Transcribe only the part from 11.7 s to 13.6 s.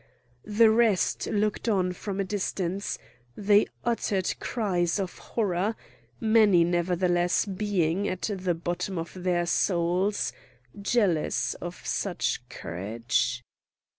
such courage.